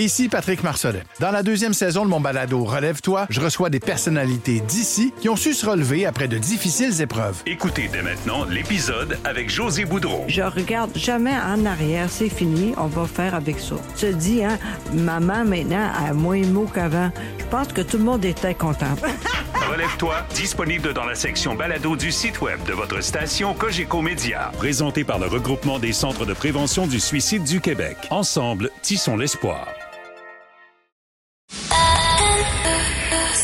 [0.00, 1.02] Ici Patrick Marcelet.
[1.18, 5.36] Dans la deuxième saison de mon balado Relève-toi, je reçois des personnalités d'ici qui ont
[5.36, 7.42] su se relever après de difficiles épreuves.
[7.44, 10.24] Écoutez dès maintenant l'épisode avec José Boudreau.
[10.26, 13.74] Je regarde jamais en arrière, c'est fini, on va faire avec ça.
[13.94, 14.58] Tu te dis, hein,
[14.94, 17.10] maman maintenant a moins de mots qu'avant.
[17.38, 18.96] Je pense que tout le monde était content.
[19.70, 24.50] Relève-toi, disponible dans la section balado du site web de votre station Cogeco Média.
[24.56, 27.98] Présenté par le regroupement des centres de prévention du suicide du Québec.
[28.08, 29.68] Ensemble, tissons l'espoir.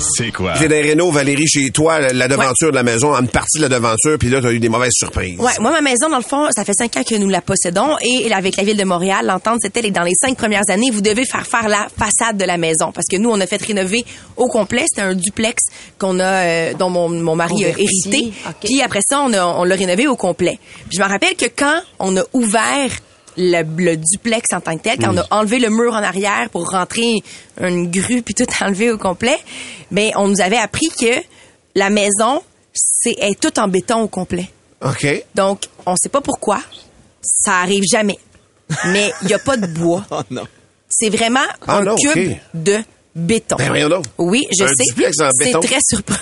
[0.00, 0.54] C'est quoi?
[0.54, 3.62] J'ai des rénaux, Valérie, chez toi, la, la devanture de la maison, une partie de
[3.62, 5.38] la devanture, puis là, t'as eu des mauvaises surprises.
[5.38, 7.96] Ouais, moi, ma maison, dans le fond, ça fait cinq ans que nous la possédons
[8.00, 11.00] et avec la ville de Montréal, l'entente, c'était les- dans les cinq premières années, vous
[11.00, 14.04] devez faire faire la façade de la maison parce que nous, on a fait rénover
[14.36, 14.84] au complet.
[14.88, 15.62] C'était un duplex
[15.98, 18.32] qu'on a, euh, dont mon, mon mari a hérité.
[18.46, 18.54] ok.
[18.64, 20.58] Puis après ça, on a- on l'a rénové au complet.
[20.88, 22.90] Puis je me rappelle que quand on a ouvert
[23.38, 26.50] le, le duplex en tant que tel, quand on a enlevé le mur en arrière
[26.50, 27.22] pour rentrer
[27.60, 29.38] une grue puis tout enlevé au complet,
[29.90, 31.22] ben on nous avait appris que
[31.74, 32.42] la maison
[32.74, 34.50] c'est est toute en béton au complet.
[34.80, 35.06] OK.
[35.34, 36.60] Donc, on sait pas pourquoi.
[37.22, 38.18] Ça arrive jamais.
[38.86, 40.04] Mais il y a pas de bois.
[40.10, 40.46] Oh non.
[40.90, 42.78] C'est vraiment Ah un cube de
[43.14, 43.56] béton.
[43.56, 44.04] Ben, donc.
[44.18, 44.84] Oui, je Un sais.
[44.96, 45.60] C'est béton.
[45.60, 46.20] très surprenant.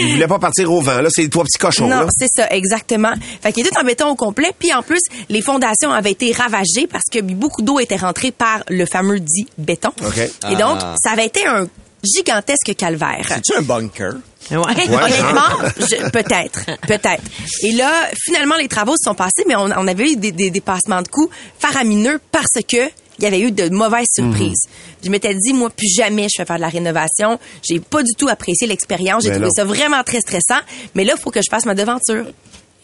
[0.00, 1.08] Il voulait pas partir au vent, là.
[1.10, 3.12] C'est les trois petits cochons, Non, c'est ça, exactement.
[3.42, 4.52] Fait qu'il est tout en béton au complet.
[4.58, 8.62] Puis en plus, les fondations avaient été ravagées parce que beaucoup d'eau était rentrée par
[8.68, 9.90] le fameux dit béton.
[10.04, 10.18] OK.
[10.50, 10.94] Et donc, Ah.
[11.02, 11.66] ça avait été un
[12.04, 13.24] gigantesque calvaire.
[13.28, 14.12] C'est-tu un bunker?
[14.50, 14.56] Ouais.
[14.58, 17.22] Honnêtement, je- peut-être, peut-être.
[17.62, 17.90] Et là,
[18.24, 21.08] finalement, les travaux se sont passés, mais on, on avait eu des, des dépassements de
[21.08, 22.76] coûts faramineux parce que
[23.18, 24.60] il y avait eu de mauvaises surprises.
[25.02, 27.38] Je m'étais dit, moi, plus jamais je vais faire de la rénovation.
[27.62, 29.22] J'ai pas du tout apprécié l'expérience.
[29.22, 29.54] J'ai Ben trouvé non.
[29.54, 30.60] ça vraiment très stressant.
[30.94, 32.26] Mais là, il faut que je fasse ma devanture.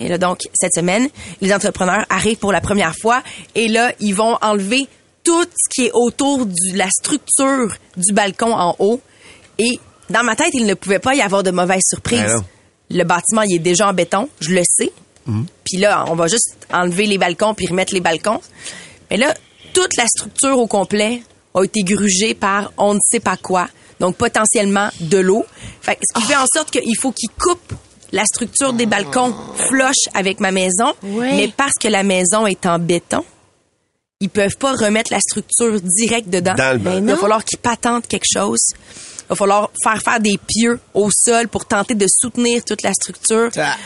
[0.01, 1.09] Et là, donc, cette semaine,
[1.41, 3.23] les entrepreneurs arrivent pour la première fois
[3.55, 4.89] et là, ils vont enlever
[5.23, 9.01] tout ce qui est autour de la structure du balcon en haut.
[9.59, 9.79] Et
[10.11, 12.21] dans ma tête, il ne pouvait pas y avoir de mauvaises surprises.
[12.21, 12.43] Ben
[12.91, 14.93] le bâtiment, il est déjà en béton, je le sais.
[15.65, 18.41] Puis là, on va juste enlever les balcons puis remettre les balcons.
[19.11, 19.35] Mais là,
[19.73, 21.23] toute la structure au complet
[21.55, 23.69] a été grugée par on ne sait pas quoi.
[24.01, 25.45] Donc, potentiellement de l'eau.
[25.81, 27.75] Fait que ce qui fait en sorte qu'il faut qu'ils coupent
[28.11, 29.35] la structure des balcons
[29.69, 30.93] flush avec ma maison.
[31.03, 31.29] Oui.
[31.37, 33.25] Mais parce que la maison est en béton,
[34.21, 36.55] ils peuvent pas remettre la structure directe dedans.
[36.55, 38.61] Dans le Ben, il va falloir qu'ils patentent quelque chose.
[38.75, 42.93] Il va falloir faire faire des pieux au sol pour tenter de soutenir toute la
[42.93, 43.51] structure.
[43.57, 43.77] Ah,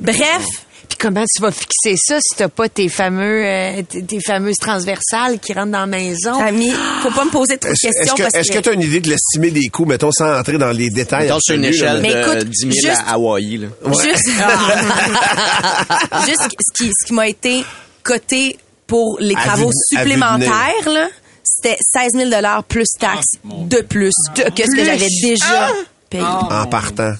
[0.00, 0.44] Bref,
[0.88, 4.56] Puis comment tu vas fixer ça si t'as pas tes fameux, euh, tes, tes fameuses
[4.60, 6.34] transversales qui rentrent dans la maison?
[6.40, 8.68] Ami, faut pas me poser trop de Est-ce est-ce questions que parce est-ce que tu
[8.68, 11.24] as une idée de l'estimer des coûts, mettons, sans entrer dans les détails?
[11.26, 13.56] Mettons sur une là, échelle Mais de écoute, 10 000 juste- à Hawaï.
[13.58, 13.68] Là.
[13.86, 14.28] Juste,
[16.26, 17.64] juste ce qui, ce qui m'a été
[18.02, 21.08] coté pour les travaux supplémentaires, là,
[21.42, 22.30] c'était 16 000
[22.68, 25.72] plus taxes de plus que ce que j'avais déjà
[26.10, 26.22] payé.
[26.22, 27.12] en partant.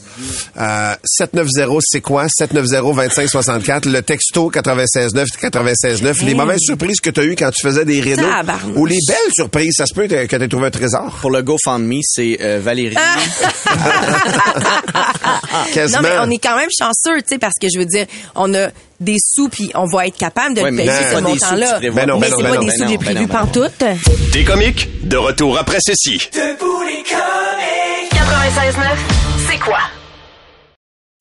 [0.59, 2.27] Euh, 790, c'est quoi?
[2.27, 3.89] 790-2564.
[3.89, 6.23] Le texto 969 969.
[6.23, 8.29] Les mauvaises surprises que tu as eues quand tu faisais des rénaux.
[8.77, 9.75] Ou les belles surprises.
[9.77, 11.17] Ça se peut que tu aies trouvé un trésor.
[11.21, 12.97] Pour le GoFundMe, c'est euh, Valérie.
[15.73, 16.03] Quasiment.
[16.03, 18.53] Non, mais on est quand même chanceux, tu sais, parce que je veux dire, on
[18.55, 18.69] a
[19.01, 21.21] des sous, puis on va être capable de Ouais, le mais payer, c'est ce pas
[21.33, 21.73] des sous montant-là.
[21.73, 22.01] tu prévois.
[22.03, 23.05] Ben non, mais ben non, c'est ben pas non, des ben sous que j'ai ben
[23.05, 23.85] prévus ben pantoute.
[24.33, 26.29] Des comiques, de retour après ceci.
[28.17, 29.47] 96.9.
[29.47, 29.79] C'est quoi?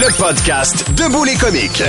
[0.00, 1.82] Le podcast Debout les comiques.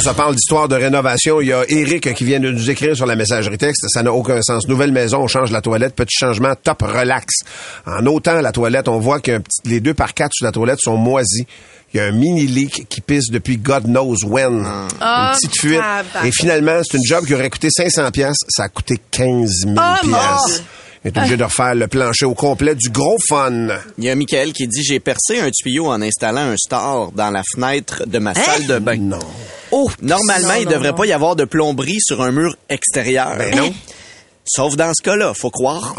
[0.00, 1.40] Ça parle d'histoire de rénovation.
[1.40, 3.86] Il y a Eric qui vient de nous écrire sur la messagerie texte.
[3.88, 4.68] Ça n'a aucun sens.
[4.68, 5.94] Nouvelle maison, on change la toilette.
[5.94, 7.32] Petit changement, top relax.
[7.86, 10.98] En autant la toilette, on voit que les deux par quatre sur la toilette sont
[10.98, 11.46] moisis.
[11.94, 14.66] Il y a un mini leak qui pisse depuis God knows when.
[15.00, 15.78] Ah, une petite fuite.
[15.80, 16.24] tabarnak.
[16.26, 18.36] Et finalement, c'est une job qui aurait coûté 500 pièces.
[18.48, 20.62] Ça a coûté 15 000 Oh, mon pièces.
[21.04, 23.68] Il est obligé de refaire le plancher au complet du gros fun.
[23.98, 27.30] Il y a Michael qui dit J'ai percé un tuyau en installant un star dans
[27.30, 28.96] la fenêtre de ma salle de bain.
[28.96, 29.18] Non.
[29.70, 30.96] Oh, normalement, Non, il non, devrait non.
[30.96, 33.36] pas y avoir de plomberie sur un mur extérieur.
[33.36, 33.74] Ben non.
[34.46, 35.94] Sauf dans ce cas-là, faut croire.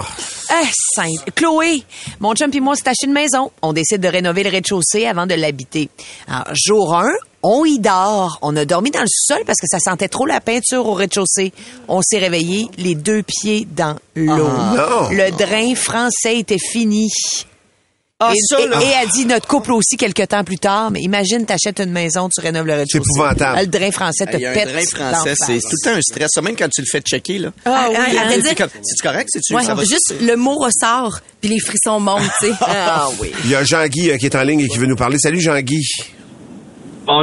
[0.52, 0.66] Eh,
[0.96, 1.32] simple.
[1.36, 1.84] Chloé,
[2.20, 3.52] mon chum et moi, c'est acheté une maison.
[3.62, 5.90] On décide de rénover le rez-de-chaussée avant de l'habiter.
[6.28, 7.08] Alors, jour 1,
[7.48, 8.40] on y dort.
[8.42, 11.54] On a dormi dans le sol parce que ça sentait trop la peinture au rez-de-chaussée.
[11.88, 14.36] On s'est réveillé les deux pieds dans l'eau.
[14.48, 15.10] non.
[15.12, 17.10] Le drain français était fini.
[18.18, 18.80] Ah, et, ça, et- là.
[18.82, 20.90] et a dit notre couple aussi quelques temps plus tard.
[20.90, 22.98] Mais imagine, t'achètes une maison, tu rénoves le rez-de-chaussée.
[23.14, 23.58] épouvantable.
[23.60, 24.70] Ah, Le drain français te pète.
[24.70, 26.30] drain français, c'est tout le temps un stress.
[26.34, 27.50] Ça, même quand tu le fais checker, là.
[27.66, 29.28] Ah oui, Ah, C'est dire, comme- C'est-tu correct?
[29.32, 29.84] C'est-tu, ouais, ça va?
[29.84, 32.54] Juste le mot ressort, puis les frissons montent, tu sais.
[32.62, 33.34] Ah oui.
[33.44, 35.18] Il y a Jean-Guy euh, qui est en ligne et qui veut nous parler.
[35.20, 35.86] Salut Jean-Guy.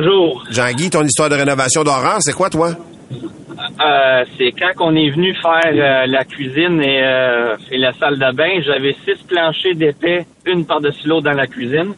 [0.03, 0.43] Bonjour.
[0.50, 2.71] Jean-Guy, ton histoire de rénovation d'horreur, c'est quoi toi?
[2.71, 8.19] Euh, c'est quand on est venu faire euh, la cuisine et, euh, et la salle
[8.19, 11.93] de bain, j'avais six planchers d'épais, une par-dessus l'autre dans la cuisine.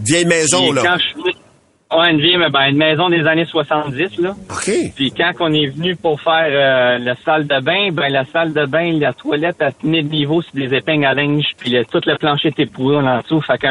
[0.00, 0.82] Vieille maison, Puis là.
[0.84, 1.36] Quand je suis...
[1.90, 4.36] Ouais, une vieille, mais ben, une maison des années 70, là.
[4.48, 4.70] OK.
[4.94, 8.52] Puis quand on est venu pour faire euh, la salle de bain, ben la salle
[8.52, 11.84] de bain, la toilette, elle tenait de niveau sur des épingles à linge, puis le-
[11.86, 13.40] tout le plancher était pourri en dessous.
[13.40, 13.66] Fait que,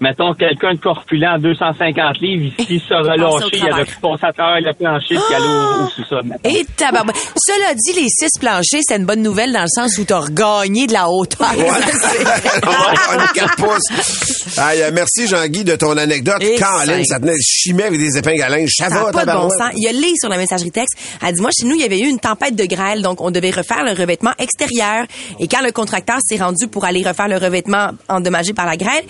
[0.00, 4.60] mettons, quelqu'un de corpulent à 250 livres, s'il se relâchait, il pu passer à travers
[4.60, 6.24] le plancher puis aller au, au sous-sol.
[6.44, 7.16] Et tabarnak.
[7.36, 10.86] Cela dit, les six planchers, c'est une bonne nouvelle dans le sens où t'as regagné
[10.86, 11.52] de la hauteur.
[11.54, 11.60] On
[13.22, 14.58] est quatre pouces.
[14.58, 16.42] Aïe, euh, merci Jean-Guy de ton anecdote.
[16.58, 18.70] Caroline, ça tenait chimé avec des épingles à linge.
[18.76, 19.70] Ça, va, pas de bon sens.
[19.76, 20.96] Il y a Lé sur la messagerie texte.
[21.22, 23.30] Elle dit, moi, chez nous, il y avait eu une tempête de grêle, donc on
[23.30, 25.04] devait refaire le revêtement extérieur.
[25.38, 29.04] Et quand le contracteur s'est rendu pour aller refaire le revêtement endommagé par la grêle,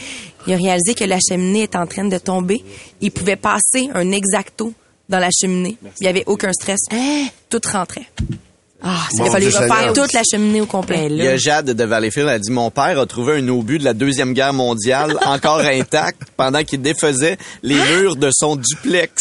[0.46, 2.62] il a réalisé que la cheminée est en train de tomber.
[3.00, 4.72] Il pouvait passer un exacto
[5.08, 5.76] dans la cheminée.
[6.00, 6.80] Il n'y avait aucun stress.
[7.48, 8.06] Tout rentrait.
[8.82, 11.08] Ah, Il a Mon fallu Dieu refaire toute la cheminée au complet.
[11.10, 13.78] Il y a Jade de Valleyfield, elle a dit Mon père a trouvé un obus
[13.78, 19.12] de la Deuxième Guerre mondiale encore intact pendant qu'il défaisait les murs de son duplex.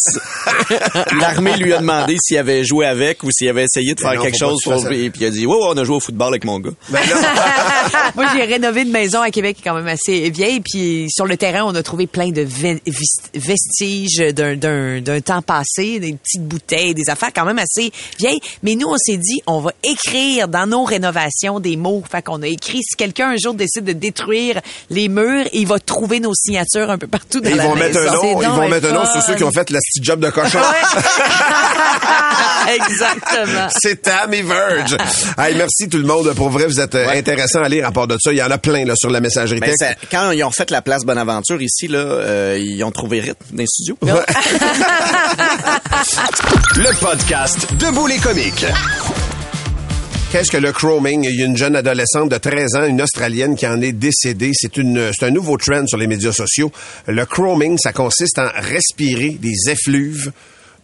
[1.20, 4.20] L'armée lui a demandé s'il avait joué avec ou s'il avait essayé de Mais faire
[4.20, 4.94] non, quelque chose pour ça.
[4.94, 6.72] Et puis il a dit Ouais, ouais, on a joué au football avec mon gars.
[6.90, 7.00] Ben.
[8.16, 11.26] Moi, j'ai rénové une maison à Québec qui est quand même assez vieille, puis sur
[11.26, 12.46] le terrain, on a trouvé plein de
[13.34, 18.40] vestiges d'un temps passé, des petites bouteilles, des affaires quand même assez vieilles.
[18.64, 22.04] Mais nous, on s'est dit, on va écrire dans nos rénovations des mots.
[22.10, 24.62] Fait qu'on a écrit, si quelqu'un un jour décide de détruire
[24.92, 28.00] les murs, il va trouver nos signatures un peu partout dans Ils la vont maison.
[28.00, 29.80] mettre un nom, C'est ils vont mettre un nom sur ceux qui ont fait la
[29.80, 30.60] petite job de cochon.
[32.76, 33.68] Exactement.
[33.82, 34.96] C'est Tammy Verge.
[35.38, 36.32] Hey, merci tout le monde.
[36.36, 38.32] Pour vrai, vous êtes euh, intéressant à lire à part de ça.
[38.32, 39.98] Il y en a plein là, sur la messagerie Ben, texte.
[40.12, 43.58] quand ils ont fait la place Bonaventure ici, là, euh, ils ont trouvé rythme dans
[43.58, 43.98] les studios.
[46.76, 48.66] Le podcast Debout les comiques.
[50.32, 51.24] Qu'est-ce que le chroming?
[51.24, 54.52] Il y a une jeune adolescente de 13 ans, une Australienne, qui en est décédée.
[54.54, 56.72] C'est un nouveau trend sur les médias sociaux.
[57.08, 60.32] Le chroming, ça consiste en respirer des effluves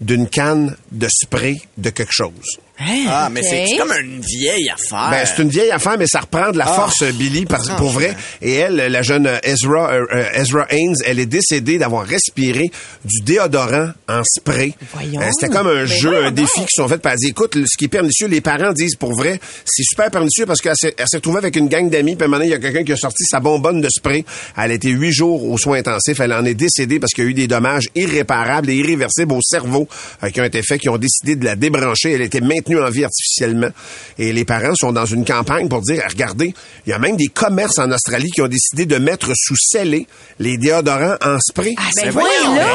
[0.01, 2.57] d'une canne de spray de quelque chose.
[2.77, 5.09] Ah, mais c'est comme une vieille affaire.
[5.09, 6.73] Ben, c'est une vieille affaire, mais ça reprend de la Ah.
[6.73, 8.15] force, Billy, par- pour vrai.
[8.41, 12.69] Et elle, la jeune Ezra, euh, euh, Ezra Haynes, elle est décédée d'avoir respiré
[13.05, 14.73] du déodorant en spray.
[14.93, 15.21] Voyons.
[15.21, 17.01] Euh, C'était comme un jeu, un défi qui sont faits.
[17.05, 20.45] Elle dit, écoute, ce qui est pernicieux, les parents disent pour vrai, c'est super pernicieux
[20.45, 22.15] parce qu'elle s'est retrouvée avec une gang d'amis.
[22.15, 23.89] Puis à un moment donné, il y a quelqu'un qui a sorti sa bonbonne de
[23.89, 24.25] spray.
[24.57, 26.19] Elle a été huit jours aux soins intensifs.
[26.19, 29.41] Elle en est décédée parce qu'il y a eu des dommages irréparables et irréversibles au
[29.41, 29.87] cerveau
[30.23, 32.11] euh, qui ont été faits, qui ont décidé de la débrancher.
[32.13, 32.41] Elle a été
[32.73, 33.69] en vie artificiellement.
[34.17, 36.53] Et les parents sont dans une campagne pour dire, regardez,
[36.85, 40.07] il y a même des commerces en Australie qui ont décidé de mettre sous scellé
[40.39, 41.75] les déodorants en spray.
[41.75, 42.23] ben Ben donc.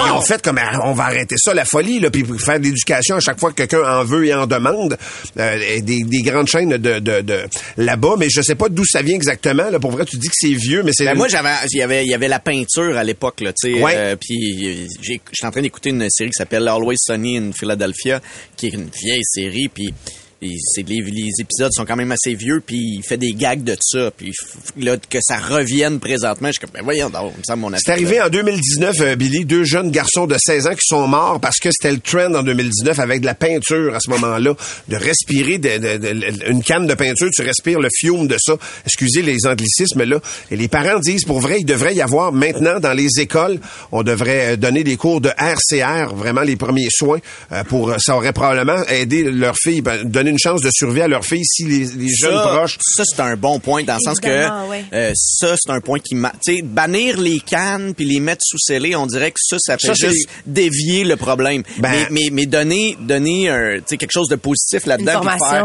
[0.06, 2.64] Ils ont fait comme, ah, on va arrêter ça, la folie, là, puis faire de
[2.64, 4.96] l'éducation à chaque fois que quelqu'un en veut et en demande.
[5.38, 7.40] Euh, et des, des grandes chaînes de, de, de
[7.76, 9.70] là-bas, mais je sais pas d'où ça vient exactement.
[9.70, 11.04] Là, pour vrai, tu dis que c'est vieux, mais c'est...
[11.04, 13.74] Ben, moi, j'avais, il y avait, il y avait la peinture à l'époque, là, tu
[13.74, 13.82] sais.
[13.82, 13.94] Ouais.
[13.96, 18.20] euh, puis euh, j'étais en train d'écouter une série qui s'appelle Always Sunny in Philadelphia,
[18.56, 19.94] qui est une vieille série, puis et
[20.42, 23.76] c'est les, les épisodes sont quand même assez vieux, puis il fait des gags de
[23.80, 24.32] ça, puis
[24.78, 28.20] là que ça revienne présentement, je suis comme ben voyons donc, ça mon C'est arrivé
[28.22, 31.68] en 2019, euh, Billy, deux jeunes garçons de 16 ans qui sont morts parce que
[31.70, 34.54] c'était le trend en 2019 avec de la peinture à ce moment-là,
[34.88, 38.56] de respirer de- de- de- une canne de peinture, tu respires le fiume de ça.
[38.86, 40.20] Excusez les anglicismes là.
[40.50, 43.58] Et les parents disent pour vrai, il devrait y avoir maintenant dans les écoles,
[43.92, 47.18] on devrait euh, donner des cours de RCR, vraiment les premiers soins
[47.52, 51.08] euh, pour ça aurait probablement aidé leur fille, ben, donner une chance de survie à
[51.08, 52.78] leur fille si les, les jeunes Ça, proches.
[52.80, 54.84] Ça, c'est un bon point dans le sens que ouais.
[54.92, 56.32] euh, ça, c'est un point qui m'a...
[56.44, 59.76] Tu sais, bannir les cannes puis les mettre sous scellés, on dirait que ça, ça
[59.78, 61.62] fait Ça, juste dévier le problème.
[61.78, 65.20] Ben- mais, mais, mais donner, donner un, tu sais, quelque chose de positif là-dedans.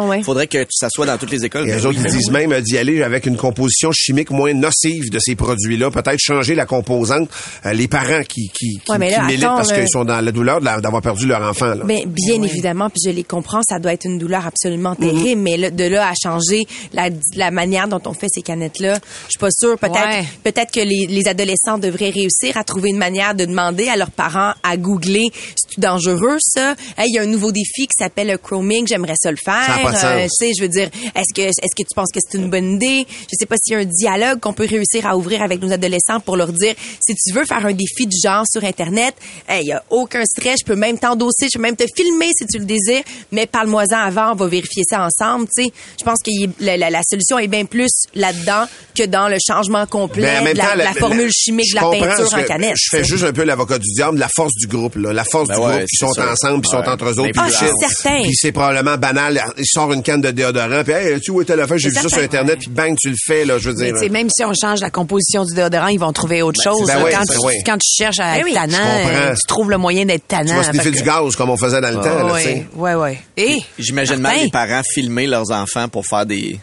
[0.10, 0.24] Ouais.
[0.24, 1.69] faudrait que ça soit dans toutes les écoles.
[1.69, 5.10] Et eux autres, ils disent même euh, d'y aller avec une composition chimique moins nocive
[5.12, 5.91] de ces produits-là.
[5.91, 7.29] Peut-être changer la composante.
[7.65, 10.22] Euh, les parents qui, qui, qui, Ouais, là, qui militent attends, parce qu'ils sont dans
[10.22, 11.67] la douleur d'avoir perdu leur enfant.
[11.75, 11.84] Là.
[11.86, 15.57] Ben, bien évidemment, puis je les comprends, ça doit être une douleur absolument terrible, mais
[15.57, 19.39] là, de là à changer la, la manière dont on fait ces canettes-là, je suis
[19.39, 19.77] pas sûre.
[19.77, 20.24] Peut-être Ouais.
[20.43, 24.12] peut-être que les, les adolescents devraient réussir à trouver une manière de demander à leurs
[24.12, 26.75] parents à googler c'est dangereux ça?
[26.97, 29.79] Hey, il y a un nouveau défi qui s'appelle le chroming, j'aimerais ça le faire.
[30.05, 32.50] Euh, tu sais, je veux dire, est-ce que est-ce que tu penses que c'est une
[32.50, 33.05] bonne idée?
[33.09, 35.71] Je sais pas s'il y a un dialogue qu'on peut réussir à ouvrir avec nos
[35.71, 39.15] adolescents pour leur dire si tu veux faire un défi du genre sur internet,
[39.50, 42.45] il y a aucun stress, je peux même t'endosser, je peux même te filmer si
[42.45, 45.71] tu le désires, mais parle-moi-en avant, on va vérifier ça ensemble, tu sais.
[45.99, 46.31] Je pense que
[46.63, 48.65] la, la- la solution est bien plus là-dedans
[48.97, 51.81] que dans le changement complet Ben, de la, temps, formule chimique de la
[52.15, 52.75] peinture en canette.
[52.77, 55.47] Je fais juste un peu l'avocat du diable, la force du groupe, là, la force
[55.49, 56.31] Ben du ouais, groupe, qui c'est sont ça.
[56.31, 57.31] ensemble, puis sont entre eux autres.
[57.37, 58.21] Ah, certain.
[58.23, 59.41] Puis c'est probablement banal.
[59.57, 61.95] Il sort une canne de déodorant, puis hey, tu où était la fin, j'ai vu
[61.95, 63.93] ça sur internet, puis bang, tu le fais là, je veux Mais dire.
[63.95, 66.87] tu sais, même si on change la composition du déodorant, ils vont trouver autre chose.
[66.87, 67.03] ben là.
[67.03, 67.57] ouais, quand, tu, ouais.
[67.65, 68.53] quand tu cherches à être oui.
[68.53, 70.51] tannant, euh, tu trouves le moyen d'être tannant.
[70.51, 72.65] Tu vas sniffer du gaz comme on faisait dans le temps, là, tu sais.
[72.75, 73.19] ouais, ouais, ouais.
[73.37, 74.45] Et, J'imagine mal Martin.
[74.45, 76.59] les parents filmer leurs enfants pour faire des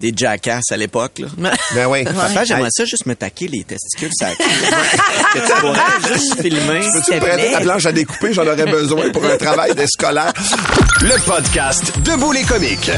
[0.00, 1.20] des jackasses à l'époque.
[1.20, 1.52] là.
[1.74, 2.04] Ben oui.
[2.04, 4.10] Papa, j'aimerais ça juste me taquer les testicules.
[4.12, 4.26] Ça...
[5.32, 5.80] que tu pourrais
[6.12, 6.80] juste filmer.
[6.92, 8.32] Peux-tu me prêter ta planche à découper?
[8.34, 10.32] J'en aurais besoin pour un travail de scolaire.
[11.00, 12.90] Le podcast Debout les comiques.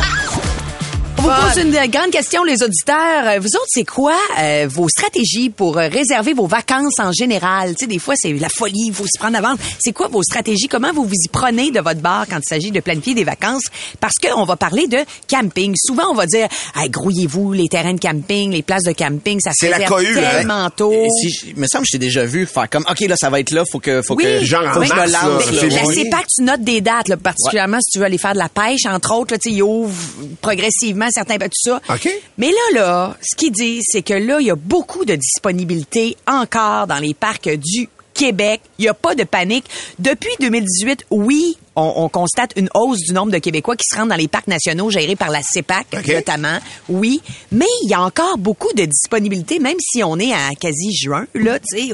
[1.27, 3.27] On vous pose une grande question, les auditeurs.
[3.27, 7.71] Euh, Vous autres, c'est quoi euh, vos stratégies pour euh, réserver vos vacances en général?
[7.71, 9.55] Tu sais, des fois, c'est la folie, il faut s'y prendre avant.
[9.81, 10.69] C'est quoi vos stratégies?
[10.69, 13.65] Comment vous vous y prenez de votre bar quand il s'agit de planifier des vacances?
[13.99, 15.75] Parce qu'on va parler de camping.
[15.77, 19.51] Souvent, on va dire, hey, grouillez-vous, les terrains de camping, les places de camping, ça
[19.51, 20.31] se C'est la réserve cohue, hein?
[20.31, 20.93] tellement tôt.
[20.93, 23.31] Et si, il me semble que je t'ai déjà vu faire comme, OK, là, ça
[23.31, 25.11] va être là, faut que, faut Oui, que, Genre en faut que je me mars,
[25.13, 25.21] là.
[25.23, 25.95] La Oui.
[25.97, 28.87] CEPAC, tu notes des dates, là, particulièrement si tu veux aller faire de la pêche,
[28.87, 29.93] entre autres, là, tu sais, ils ouvrent
[30.41, 31.81] progressivement certains, tout ça.
[31.89, 32.09] OK.
[32.39, 36.17] Mais là, là, ce qu'ils disent, c'est que là, il y a beaucoup de disponibilité
[36.27, 38.61] encore dans les parcs du Québec.
[38.79, 39.65] Il n'y a pas de panique.
[39.99, 44.09] Depuis 2018, oui, on, on constate une hausse du nombre de Québécois qui se rendent
[44.09, 46.59] dans les parcs nationaux gérés par la CEPAC, notamment.
[46.89, 47.21] Oui.
[47.53, 51.27] Mais il y a encore beaucoup de disponibilité, même si on est à quasi juin,
[51.35, 51.93] là, tu sais.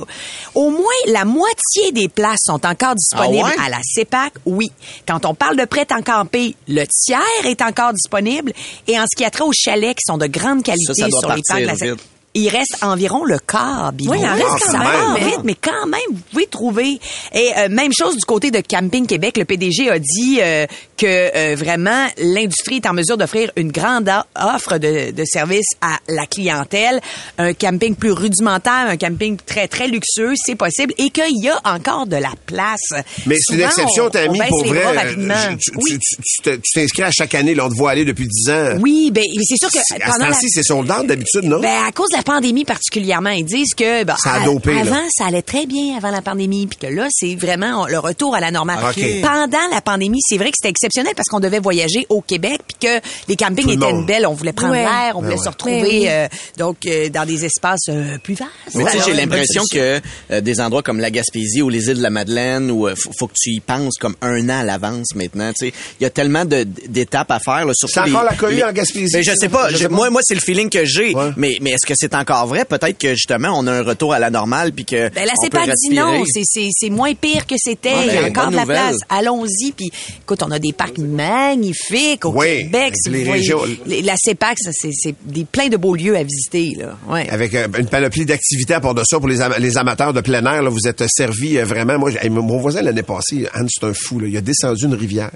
[0.55, 3.67] Au moins, la moitié des places sont encore disponibles Ah ouais?
[3.67, 4.71] à la CEPAC, oui.
[5.07, 8.53] Quand on parle de prêt à camper, le tiers est encore disponible.
[8.87, 11.09] Et en ce qui a trait aux chalets qui sont de grande qualité Ça, ça
[11.09, 11.95] doit sur les parcs de la.
[12.35, 14.09] Il reste environ le quart, Bibi.
[14.11, 15.29] Oui, il en reste ça quand va même.
[15.29, 16.99] vite, mais quand même, vous pouvez trouver.
[17.35, 21.07] Et euh, même chose du côté de Camping Québec, le PDG a dit euh, que
[21.07, 26.27] euh, vraiment l'industrie est en mesure d'offrir une grande offre de, de services à la
[26.27, 27.01] clientèle,
[27.39, 31.61] un camping plus rudimentaire, un camping très très luxueux, c'est possible, et qu'il y a
[31.65, 32.81] encore de la place.
[33.27, 34.85] Mais c'est une exception, on- on Tammy, baisse pour vrai.
[34.87, 35.99] euh, tu- oui.
[35.99, 38.51] tu- tu te- tu t'inscris à chaque année, là, on te voit aller depuis 10
[38.51, 38.79] ans.
[38.81, 40.35] Oui, ben c'est sûr que À ce pendant la...
[40.35, 41.61] c'est out d'habitude, non?
[41.61, 44.75] Ben, à cause de la pandémie particulièrement, ils disent que ben, Ça a à- dopé,
[44.75, 44.81] là.
[44.83, 48.35] avant, ça allait très bien avant la pandémie, puis que là, c'est vraiment le retour
[48.35, 48.79] à la normale.
[48.91, 49.05] OK.
[49.23, 52.89] Pendant la pandémie, c'est vrai que c'était exceptionnel parce qu'on devait voyager au Québec, puis
[52.89, 54.83] que les campings étaient une belle, on voulait prendre Ouais.
[54.85, 55.45] l'air, on Ben voulait ouais.
[55.45, 56.05] se retrouver Ben oui.
[56.09, 58.51] euh, donc euh, dans des espaces euh, plus vastes.
[58.75, 60.01] Mais tu sais, j'ai l'impression que
[60.31, 63.11] euh, des endroits comme la Gaspésie ou les îles de la Madeleine, où euh, faut,
[63.19, 65.53] faut que tu y penses comme un an à l'avance maintenant.
[65.59, 67.65] Tu sais, il y a tellement d'étapes à faire.
[67.67, 69.37] Là, surtout C'est encore les- la cohue les- en Gaspésie, Ben, je ça?
[69.37, 69.69] sais pas.
[69.69, 69.95] Je Je- sais pas.
[69.95, 71.15] moi, moi, c'est le feeling que j'ai.
[71.15, 71.31] Ouais.
[71.37, 74.19] Mais, mais est-ce que c'est encore vrai Peut-être que justement, on a un retour à
[74.19, 76.23] la normale puis que Ben là, c'est pas dit non.
[76.27, 77.95] C'est, c'est, c'est moins pire que c'était.
[77.95, 78.77] Ouais, Il y a ben, encore de la nouvelle.
[78.77, 78.97] place.
[79.09, 79.73] Allons-y.
[79.73, 79.91] Puis,
[80.23, 82.95] écoute, on a des parcs magnifiques au Oui, Québec.
[82.97, 83.55] Si les voyez.
[83.87, 85.15] Les- la CEPAC, c'est,
[85.51, 86.75] plein de beaux lieux à visiter.
[86.79, 86.97] Là.
[87.09, 87.29] Ouais.
[87.31, 90.21] Avec euh, une panoplie d'activités à part de ça pour les, am- les amateurs de
[90.21, 90.63] plein air.
[90.63, 91.99] Là, vous êtes servis euh, vraiment.
[91.99, 94.21] Moi, mon voisin l'année passée, Anne, c'est un fou.
[94.21, 95.31] Là, il a descendu une rivière.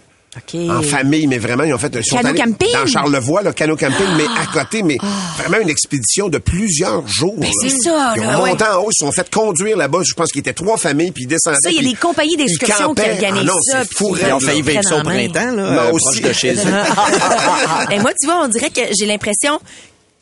[0.70, 2.72] En famille, mais vraiment, ils ont fait ils sont Canot allés camping?
[2.72, 4.96] dans Charlevoix, le canot camping, mais à côté, mais
[5.38, 7.34] vraiment une expédition de plusieurs jours.
[7.36, 7.52] Ben, là.
[7.62, 8.50] c'est ça, Ils là, ont ouais.
[8.50, 10.00] monté en haut, ils se sont fait conduire là-bas.
[10.04, 11.56] Je pense qu'il était trois familles, puis ils descendaient.
[11.62, 14.32] Ça, il y a des compagnies ils d'excursion qui organisent ah non, ça, fou, Ils
[14.32, 14.70] ont failli là.
[14.72, 16.20] vivre ça au printemps, là, Moi euh, aussi.
[16.20, 16.58] de chez eux.
[17.90, 19.58] Et moi, tu vois, on dirait que j'ai l'impression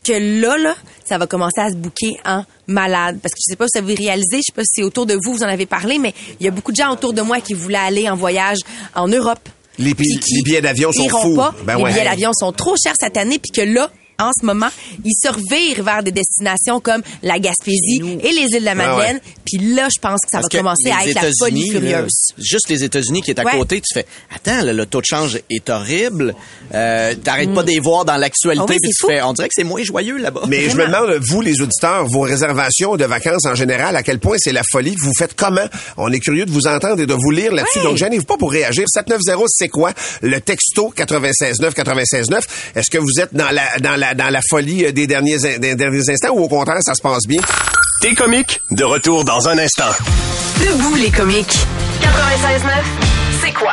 [0.04, 3.18] que là, là, ça va commencer à se bouquer en malade.
[3.23, 5.06] Parce que je sais pas si vous avez réalisé, je sais pas si c'est autour
[5.06, 7.23] de vous, vous en avez parlé, mais il y a beaucoup de gens autour de
[7.23, 8.59] moi qui voulaient aller en voyage
[8.94, 9.49] en Europe.
[9.78, 11.36] Les, les billets d'avion sont fous.
[11.36, 11.54] Pas.
[11.64, 11.92] Ben les ouais.
[11.92, 14.68] billets d'avion sont trop chers cette année, puis que là, en ce moment,
[15.04, 19.21] ils se revirent vers des destinations comme la Gaspésie et les îles de la Madeleine.
[19.44, 21.80] Puis là, je pense que ça Parce va que commencer à être la folie là,
[21.80, 22.12] furieuse.
[22.38, 23.52] juste les États-Unis qui est à Ouais.
[23.59, 26.35] côté, tu fais attends, là, le taux de change est horrible.
[26.75, 29.09] Euh, T'arrêtes pas de les voir dans l'actualité, Ah oui, puis tu fou.
[29.09, 30.42] fais, on dirait que c'est moins joyeux là-bas.
[30.49, 34.18] Mais je me demande, vous, les auditeurs, vos réservations de vacances en général, à quel
[34.18, 34.94] point c'est la folie.
[35.02, 35.66] Vous faites comment?
[35.97, 37.78] On est curieux de vous entendre et de vous lire là-dessus.
[37.78, 37.85] Ouais.
[37.85, 38.85] Donc, gênez-vous pas pour réagir.
[38.88, 39.92] 790, c'est quoi?
[40.23, 42.73] Le texto 969 969.
[42.76, 45.58] Est-ce que vous êtes dans la, dans la, dans la folie euh, des derniers, in-
[45.58, 47.40] des derniers instants ou au contraire, ça se passe bien?
[48.02, 49.90] T'es comique, de retour dans un instant.
[50.61, 51.56] Debout les comiques.
[52.02, 52.70] 96.9,
[53.42, 53.73] c'est quoi?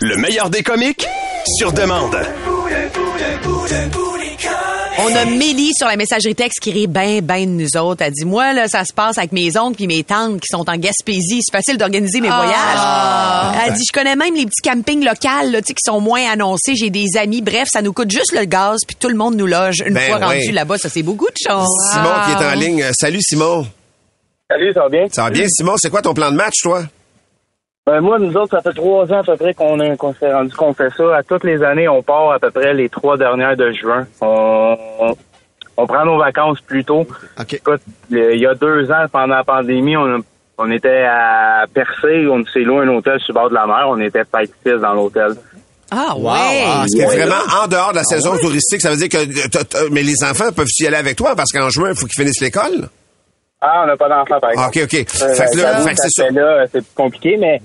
[0.00, 1.06] Le meilleur des comiques,
[1.58, 2.16] sur demande.
[5.02, 8.02] On a Mélie sur la messagerie texte qui rit ben, ben de nous autres.
[8.02, 10.68] Elle dit, moi, là, ça se passe avec mes oncles puis mes tantes qui sont
[10.68, 11.40] en Gaspésie.
[11.42, 13.52] C'est facile d'organiser mes Ah.
[13.52, 13.66] voyages.
[13.68, 16.30] Elle dit, je connais même les petits campings locaux, là, tu sais, qui sont moins
[16.30, 16.74] annoncés.
[16.76, 17.40] J'ai des amis.
[17.42, 20.08] Bref, ça nous coûte juste le gaz puis tout le monde nous loge une Ben
[20.10, 20.38] fois ouais.
[20.40, 20.78] rendu là-bas.
[20.78, 21.68] Ça, c'est beaucoup de chance.
[21.92, 22.82] Simon qui est en ligne.
[22.82, 23.66] Euh, Salut, Simon.
[24.50, 25.06] Salut, ça va bien?
[25.12, 25.74] Ça va bien, Simon?
[25.76, 26.82] C'est quoi ton plan de match, toi?
[27.86, 30.32] Ben, moi, nous autres, ça fait trois ans à peu près qu'on est- qu'on s'est
[30.32, 31.16] rendu qu'on fait ça.
[31.16, 34.06] À toutes les années, on part à peu près les trois dernières de juin.
[34.20, 35.14] On, on,
[35.78, 37.06] on prend nos vacances plus tôt.
[37.40, 37.54] OK.
[37.54, 40.20] Écoute, il y a deux ans, pendant la pandémie, on, a-
[40.58, 43.86] on était à Percé, on s'est loué un hôtel sur le bord de la mer.
[43.88, 44.22] On était
[44.62, 45.32] six dans l'hôtel.
[45.90, 46.62] Ah, Wow, ouais.
[46.66, 47.16] ah, C'est Ouais.
[47.16, 48.82] vraiment en dehors de la saison touristique.
[48.82, 49.88] Ça veut dire que...
[49.90, 52.42] Mais les enfants peuvent y aller avec toi parce qu'en juin, il faut qu'ils finissent
[52.42, 52.88] l'école.
[53.60, 54.78] Ah, on n'a pas d'enfant, par Ah, exemple.
[54.78, 54.94] OK, OK.
[55.22, 56.66] Euh, fait que là, j'avoue fait que que c'est ça.
[56.72, 57.60] c'est compliqué, mais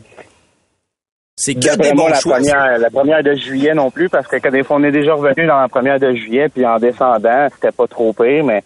[1.37, 2.35] C'est que des bons la choix.
[2.37, 5.13] première, la première de juillet non plus, parce que quand des fois, on est déjà
[5.13, 8.63] revenu dans la première de juillet, puis en descendant, c'était pas trop pire, mais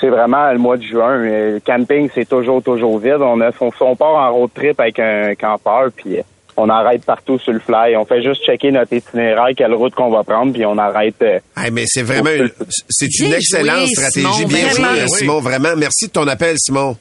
[0.00, 1.12] c'est vraiment le mois de juin.
[1.20, 3.20] Euh, Le camping, c'est toujours, toujours vide.
[3.20, 6.22] On, a, on, on part en road trip avec un campeur, puis euh,
[6.56, 7.96] on arrête partout sur le fly.
[7.96, 11.14] On fait juste checker notre itinéraire, quelle route qu'on va prendre, puis on arrête.
[11.22, 12.50] euh, Hey, mais c'est vraiment une,
[12.88, 14.26] c'est une excellente joué, stratégie.
[14.32, 15.08] Simon, Bien joué, vraiment.
[15.08, 15.40] Simon.
[15.40, 15.76] Vraiment.
[15.76, 16.96] Merci de ton appel, Simon.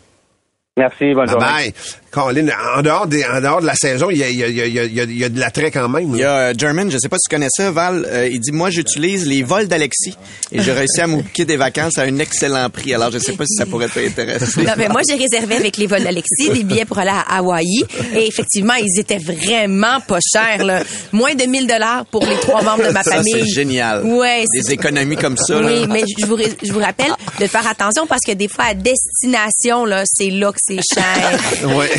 [0.78, 1.46] Merci, bonne Bye journée.
[1.46, 1.74] bye.
[2.12, 4.48] Colin, en dehors, des, en dehors de la saison, il y a, il y a,
[4.48, 6.12] il y a, il y a, il y a de l'attrait quand même.
[6.14, 8.06] Il y a euh, German, je sais pas si tu connais ça, Val.
[8.10, 10.16] euh, il dit moi j'utilise les vols d'Alexis
[10.52, 12.94] et j'ai réussi à me des vacances à un excellent prix.
[12.94, 14.62] Alors je sais pas si ça pourrait t'intéresser.
[14.62, 17.84] Non, mais moi, j'ai réservé avec les vols d'Alexis des billets pour aller à Hawaï.
[18.16, 20.64] Et effectivement, ils étaient vraiment pas chers.
[20.64, 20.84] Là.
[21.12, 23.34] Moins de 1000 dollars pour les trois membres de ma ça famille.
[23.34, 24.04] c'est génial.
[24.06, 25.58] Ouais, Des économies comme ça.
[25.60, 25.88] Oui, là.
[25.88, 29.86] mais je vous, je vous rappelle de faire attention parce que des fois, à destination,
[29.86, 31.40] là, c'est là que c'est cher.
[31.78, 31.90] Ouais.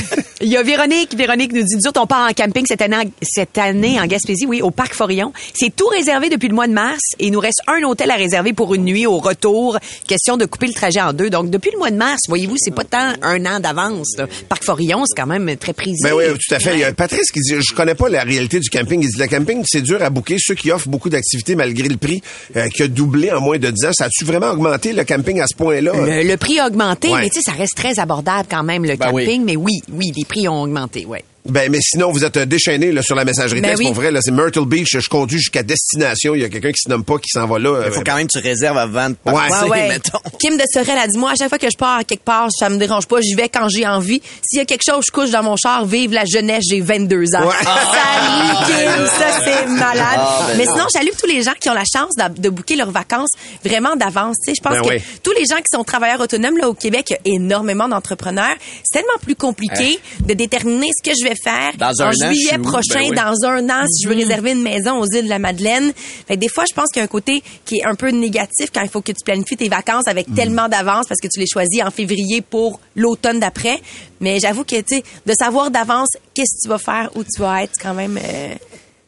[0.40, 1.14] Il y a Véronique.
[1.16, 4.06] Véronique nous dit, nous autres, on part en camping cette année, en- cette année en
[4.06, 5.32] Gaspésie, oui, au Parc Forillon.
[5.54, 8.16] C'est tout réservé depuis le mois de mars et il nous reste un hôtel à
[8.16, 9.78] réserver pour une nuit au retour.
[10.06, 11.30] Question de couper le trajet en deux.
[11.30, 14.16] Donc, depuis le mois de mars, voyez-vous, c'est pas tant un an d'avance.
[14.18, 14.26] là.
[14.48, 16.02] Parc Forillon, c'est quand même très prisé.
[16.02, 16.74] Ben oui, tout à fait.
[16.74, 19.00] Il y a Patrice qui dit, je connais pas la réalité du camping.
[19.02, 20.36] Il dit, le camping, c'est dur à bouquer.
[20.38, 22.20] Ceux qui offrent beaucoup d'activités malgré le prix
[22.56, 25.40] euh, qui a doublé en moins de 10 ans, ça a-tu vraiment augmenté le camping
[25.40, 25.92] à ce point-là?
[25.94, 27.20] Le, le prix a augmenté, Ouais.
[27.20, 29.24] mais tu sais, ça reste très abordable quand même, le Ben oui.
[29.24, 29.44] camping.
[29.44, 31.24] Mais oui, oui, les prix ont augmenté, ouais.
[31.44, 33.80] Ben, mais sinon, vous êtes euh, déchaîné là, sur la messagerie Ben texte.
[33.80, 33.86] oui.
[33.86, 34.96] Pour vrai, là, c'est Myrtle Beach.
[34.96, 36.36] Je conduis jusqu'à destination.
[36.36, 37.82] Il y a quelqu'un qui se nomme pas, qui s'en va là.
[37.86, 39.88] Il faut quand même que tu réserves avant de partir, Ouais, ouais.
[39.88, 40.20] mettons.
[40.38, 42.48] Kim de Sorel a dit, moi, à chaque fois que je pars à quelque part,
[42.56, 44.22] ça me dérange pas, j'y vais quand j'ai envie.
[44.48, 47.34] S'il y a quelque chose, je couche dans mon char, vive la jeunesse, j'ai 22
[47.34, 47.44] ans.
[47.44, 47.54] Ouais.
[47.64, 50.20] Salut, Kim, ça, c'est malade.
[50.20, 50.72] Ah, ben Mais non.
[50.74, 53.30] sinon, salue tous les gens qui ont la chance d'a- de, booker leurs vacances
[53.64, 54.36] vraiment d'avance.
[54.44, 55.02] Tu sais, je pense Ben que oui.
[55.24, 58.54] tous les gens qui sont travailleurs autonomes, là, au Québec, il y a énormément d'entrepreneurs.
[58.84, 62.32] C'est tellement plus compliqué de déterminer ce que je vais faire Dans un en an,
[62.32, 63.16] juillet prochain, Ben oui.
[63.16, 65.92] dans un an, si je veux réserver une maison aux îles de la Madeleine.
[66.26, 68.10] Fait que des fois, je pense qu'il y a un côté qui est un peu
[68.10, 71.40] négatif quand il faut que tu planifies tes vacances avec tellement d'avance parce que tu
[71.40, 73.80] les choisis en février pour l'automne d'après.
[74.20, 77.40] Mais j'avoue que, tu sais, de savoir d'avance qu'est-ce que tu vas faire, où tu
[77.40, 78.54] vas être, c'est quand même euh,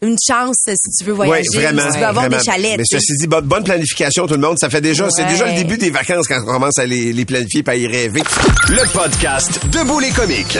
[0.02, 1.82] une chance si tu veux voyager, Oui, vraiment.
[1.82, 2.38] si tu veux avoir vraiment.
[2.38, 2.76] des chalets.
[2.78, 4.58] Mais ceci dit, bonne, planification, tout le monde.
[4.58, 7.24] Ça fait déjà, c'est déjà le début des vacances quand on commence à les, les
[7.24, 8.22] planifier et à y rêver.
[8.68, 10.58] Le podcast Debout les comiques.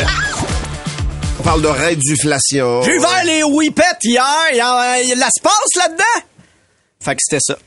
[1.39, 2.83] On parle de réduflation.
[2.83, 4.25] J'ai ouvert les whippets hier.
[4.53, 6.27] Il y a, il y a de l'espace là-dedans.
[7.01, 7.59] Fait que c'était ça.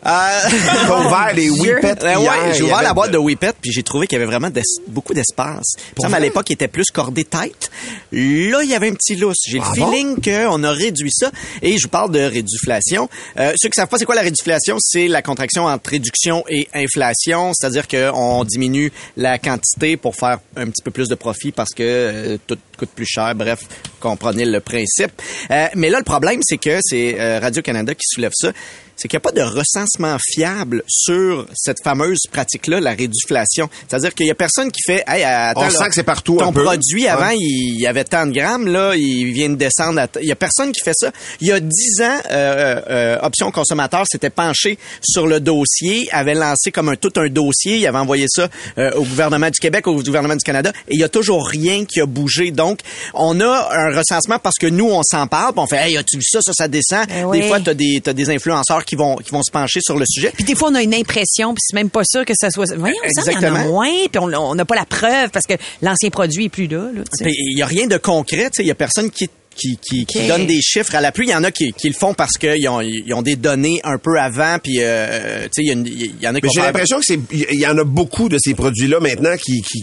[0.08, 3.72] T'as ouvert les Whippets Euh, hier, ouais, j'ai ouvert la boîte de- de Whippet puis
[3.72, 5.64] j'ai trouvé qu'il y avait vraiment d'es- beaucoup d'espace.
[6.00, 7.68] Semble, à l'époque, il était plus cordé tête.
[8.12, 9.38] Là, il y avait un petit lousse.
[9.48, 11.32] J'ai Ah le feeling qu'on a réduit ça.
[11.62, 13.10] Et je vous parle de réduflation.
[13.38, 16.68] Euh, ceux qui savent pas c'est quoi la réduflation, c'est la contraction entre réduction et
[16.72, 17.50] inflation.
[17.52, 21.82] C'est-à-dire qu'on diminue la quantité pour faire un petit peu plus de profit parce que
[21.82, 23.34] euh, tout coûte plus cher.
[23.34, 23.60] Bref,
[24.00, 25.10] comprenez le principe.
[25.50, 28.52] Euh, mais là, le problème, c'est que c'est euh, Radio-Canada qui soulève ça
[29.00, 33.70] c'est qu'il n'y a pas de recensement fiable sur cette fameuse pratique-là, la réduflation.
[33.86, 36.36] C'est-à-dire qu'il y a personne qui fait, hey, attends, On là, sent que c'est partout
[36.36, 36.64] ton un peu.
[36.64, 40.00] produit avant, il y avait tant de grammes, là, il vient de descendre.
[40.00, 41.12] à t- Il y a personne qui fait ça.
[41.40, 46.34] Il y a dix ans, euh, euh, Option Consommateur s'était penché sur le dossier, avait
[46.34, 49.86] lancé comme un tout un dossier, il avait envoyé ça euh, au gouvernement du Québec,
[49.86, 52.50] au gouvernement du Canada, et il y a toujours rien qui a bougé.
[52.50, 52.67] Donc,
[53.14, 56.16] on a un recensement parce que nous, on s'en parle, puis on fait, hey, as-tu
[56.16, 57.06] vu ça, ça, ça descend?
[57.26, 57.40] Oui.
[57.40, 60.04] Des fois, t'as des, t'as des influenceurs qui vont, qui vont se pencher sur le
[60.08, 60.32] sujet.
[60.34, 62.74] Puis des fois, on a une impression, puis c'est même pas sûr que ça soit...
[62.76, 63.72] Voyons, ça, il y en a Exactement.
[63.72, 66.90] moins, puis on on n'a pas la preuve parce que l'ancien produit est plus là.
[66.94, 70.18] là, il y a rien de concret, il y a personne qui qui, qui, qui
[70.20, 70.26] Ok.
[70.28, 71.26] donne des chiffres à l'appui.
[71.26, 73.80] Il y en a qui, qui le font parce qu'ils ont, ils ont des données
[73.84, 76.40] un peu avant, puis euh, tu sais, il y, a une- il y en a
[76.40, 79.00] qui Mais vont j'ai l'impression que c'est, il y en a beaucoup de ces produits-là
[79.00, 79.82] maintenant qui, qui,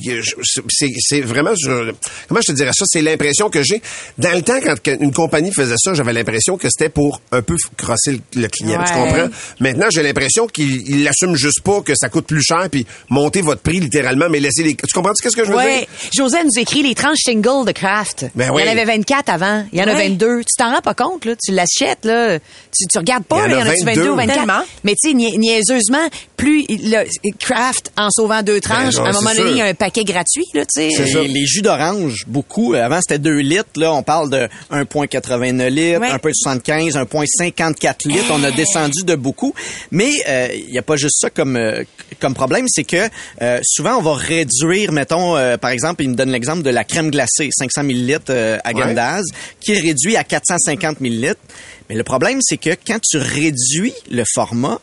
[0.69, 1.93] c'est, c'est vraiment sur,
[2.27, 3.81] comment je te dirais ça, c'est l'impression que j'ai.
[4.17, 7.55] Dans le temps, quand une compagnie faisait ça, j'avais l'impression que c'était pour un peu
[7.77, 8.81] crosser le, le client.
[8.87, 9.27] Tu comprends?
[9.59, 13.41] Maintenant, j'ai l'impression qu'ils ils l'assument juste pas, que ça coûte plus cher, puis monter
[13.41, 15.79] votre prix littéralement, mais laisser les, tu comprends ce que je veux Ouais.
[15.79, 15.87] dire?
[16.15, 18.25] José nous écrit les tranches singles de Kraft.
[18.35, 18.63] Ben Il oui.
[18.63, 19.64] y en avait 24 avant.
[19.73, 20.09] Il y en a Ouais.
[20.09, 20.39] 22.
[20.41, 21.33] Tu t'en rends pas compte, là.
[21.35, 22.39] Tu l'achètes, là.
[22.39, 23.57] Tu, tu regardes pas, Il y en là.
[23.57, 24.01] a Il y en a-tu 22?
[24.01, 24.37] 22 ou 24?
[24.37, 24.63] Tellement.
[24.83, 27.05] Mais tu sais, nia- niaiseusement, plus le
[27.39, 30.03] Kraft, en sauvant deux tranches, Ben, à un moment donné, il y a un paquet
[30.03, 31.23] gratuit, là, tu sais.
[31.27, 32.73] Les jus d'orange, beaucoup.
[32.73, 33.65] Avant, c'était 2 litres.
[33.77, 36.09] Là, on parle de 1,89 litres, Ouais.
[36.11, 38.25] 1,75, 1,54 litres.
[38.31, 39.53] On a descendu de beaucoup.
[39.91, 41.83] Mais euh, il n'y a pas juste ça comme, euh,
[42.19, 42.65] comme problème.
[42.67, 43.07] C'est que
[43.41, 46.83] euh, souvent, on va réduire, mettons, euh, par exemple, il me donne l'exemple de la
[46.83, 48.81] crème glacée, 500 millilitres euh, à Ouais.
[49.59, 51.41] Qui réduit à 450 millilitres.
[51.89, 54.79] Mais le problème, c'est que quand tu réduis le format,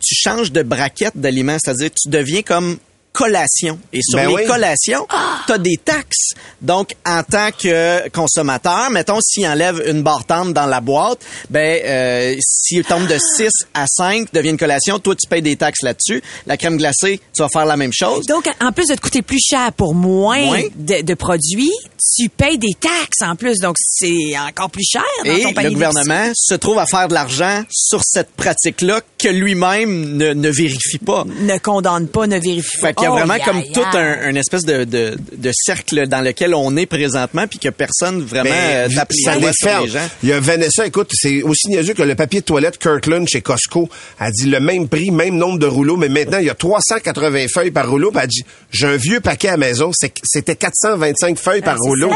[0.00, 2.78] tu changes de braquette d'aliments, c'est-à-dire tu deviens comme
[3.12, 3.78] collation.
[3.92, 4.46] Et sur Ben les oui.
[4.46, 5.06] collations,
[5.46, 6.32] tu as des taxes.
[6.60, 11.18] Donc, en tant que consommateur, mettons, s'il enlève une barre tendre dans la boîte,
[11.50, 15.56] ben, euh, s'il tombe de 6 à 5, devient une collation, toi, tu payes des
[15.56, 16.22] taxes là-dessus.
[16.46, 18.24] La crème glacée, tu vas faire la même chose.
[18.26, 20.62] Donc, en plus de te coûter plus cher pour moins, Moins.
[20.76, 21.72] De, de produits,
[22.16, 23.58] tu payes des taxes en plus.
[23.58, 27.08] Donc, c'est encore plus cher dans Et ton panier le gouvernement se trouve à faire
[27.08, 31.24] de l'argent sur cette pratique-là que lui-même ne, ne vérifie pas.
[31.40, 32.92] Ne condamne pas, ne vérifie pas.
[33.02, 33.72] Qu'il y a Oh, vraiment yeah, comme yeah.
[33.72, 37.68] tout un, un espèce de, de, de cercle dans lequel on est présentement, puis que
[37.68, 39.34] personne vraiment euh, tape les ça
[39.80, 40.08] les gens.
[40.22, 43.40] Il y a Vanessa, écoute, c'est aussi niaiseux que le papier de toilette Kirkland chez
[43.42, 43.88] Costco.
[44.20, 47.46] Elle dit le même prix, même nombre de rouleaux, mais maintenant, il y a 380
[47.52, 48.10] feuilles par rouleau.
[48.10, 51.76] Puis elle dit, j'ai un vieux paquet à la maison, c'est- c'était 425 feuilles par
[51.80, 52.10] c'est rouleau.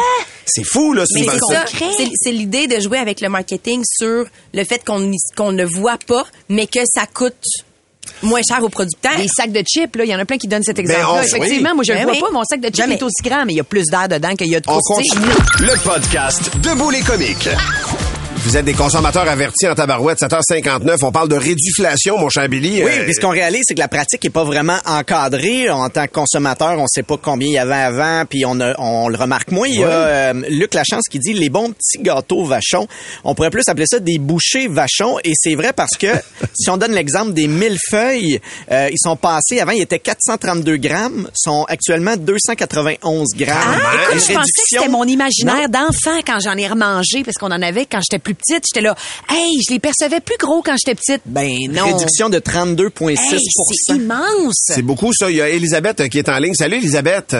[0.46, 1.04] C'est fou, là.
[1.12, 1.64] Mais c'est- c'est ça,
[1.96, 5.98] c'est c'est l'idée de jouer avec le marketing sur le fait qu'on qu'on ne voit
[6.06, 7.34] pas, mais que ça coûte
[8.22, 9.16] moins cher aux producteurs.
[9.16, 11.12] Des sacs de chips, là, il y en a plein qui donnent cet exemple-là.
[11.12, 12.20] on- Effectivement, moi, je le Ben vois oui.
[12.20, 12.30] pas.
[12.32, 12.94] Mon sac de chips Jamais.
[12.94, 14.78] est aussi grand, mais il y a plus d'air dedans qu'il y a de On
[14.78, 15.10] croustilles.
[15.10, 15.34] continue.
[15.70, 17.48] Le podcast Debout les comiques.
[18.46, 20.98] Vous êtes des consommateurs avertis en tabarouette, 7h59.
[21.02, 22.80] On parle de réduflation, mon cher Billy.
[22.84, 25.68] Oui, Euh, puis ce qu'on réalise, c'est que la pratique est pas vraiment encadrée.
[25.68, 28.74] En tant que consommateur, on sait pas combien il y avait avant, puis on, a-
[28.78, 29.66] on le remarque moins.
[29.66, 32.86] Il y a euh, Luc Lachance qui dit les bons petits gâteaux vachons.
[33.24, 36.06] On pourrait plus appeler ça des bouchées vachons, et c'est vrai parce que
[36.54, 41.28] si on donne l'exemple des millefeuilles, euh, ils sont passés avant, ils étaient 432 grammes,
[41.34, 43.56] sont actuellement 291 grammes.
[43.58, 47.38] Ah, écoute, je pensais que réduction- c'était mon imaginaire d'enfant quand j'en ai remangé, parce
[47.38, 48.64] qu'on en avait quand j'étais plus petite.
[48.72, 48.94] J'étais là,
[49.30, 51.22] hey, je les percevais plus gros quand j'étais petite.
[51.26, 51.86] Ben non.
[51.86, 54.54] Réduction de 32,6 Hey, c'est immense.
[54.74, 55.30] C'est beaucoup, ça.
[55.30, 56.54] Il y a Elisabeth euh, qui est en ligne.
[56.54, 57.36] Salut, Elisabeth.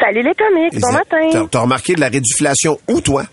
[0.00, 1.28] Salut les comiques, bon Elisabeth, matin.
[1.32, 3.24] T'as, t'as remarqué de la réduflation où, toi?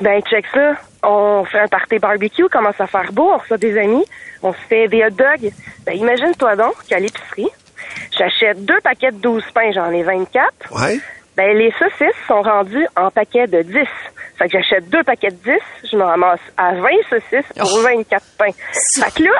[0.00, 0.72] Ben check ça.
[1.02, 4.04] On fait un party barbecue, commence à faire beau, on reçoit des amis,
[4.42, 5.50] on se fait des hot dogs.
[5.86, 7.48] Ben imagine-toi donc qu'à l'épicerie,
[8.16, 10.46] j'achète deux paquets de 12 pains, j'en ai 24.
[10.72, 11.00] Ouais.
[11.38, 13.74] Ben les saucisses sont rendues en paquets de 10.
[14.38, 18.24] Fait que j'achète deux paquets de 10, je me ramasse à 20 saucisses pour 24
[18.36, 18.50] pains.
[19.02, 19.30] Fait que là,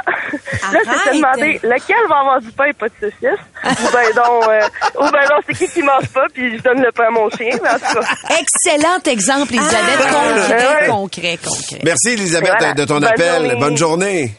[0.73, 3.45] là, c'est te demander lequel va avoir du pain et pas de saucisses?
[3.65, 4.61] ou ben donc, euh,
[5.01, 7.29] ou ben donc, c'est qui qui mange pas, puis je donne le pain à mon
[7.31, 7.51] chien.
[7.63, 8.07] Mais en tout cas.
[8.41, 9.99] Excellent exemple, Elisabeth.
[10.01, 11.81] Ah, concret, concret, concret.
[11.85, 12.75] Merci, Elisabeth, Voilà.
[12.75, 13.27] de ton Bonne appel.
[13.43, 13.55] journée.
[13.57, 14.33] Bonne journée.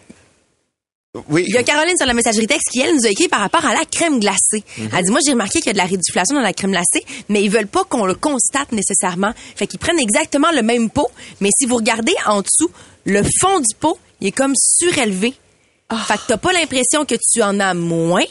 [1.27, 1.43] Oui.
[1.47, 3.65] Il y a Caroline sur la messagerie texte qui, elle, nous a écrit par rapport
[3.65, 4.63] à la crème glacée.
[4.77, 7.03] Elle dit, moi, j'ai remarqué qu'il y a de la réduflation dans la crème glacée,
[7.29, 9.34] mais ils veulent pas qu'on le constate nécessairement.
[9.55, 11.10] Fait qu'ils prennent exactement le même pot,
[11.41, 12.69] mais si vous regardez en dessous,
[13.05, 15.34] le fond du pot, il est comme surélevé.
[16.08, 18.25] Fait que t'as pas l'impression que tu en as moins.